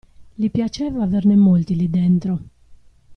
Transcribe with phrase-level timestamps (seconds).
[0.33, 2.39] Gli piaceva averne molti lì dentro.